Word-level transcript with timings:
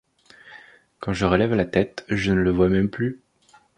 Quand 0.99 1.13
je 1.13 1.25
relève 1.27 1.53
la 1.53 1.63
tête, 1.65 2.05
je 2.09 2.31
ne 2.31 2.39
le 2.41 2.49
vois 2.49 2.69
même 2.69 2.89
plus. 2.89 3.21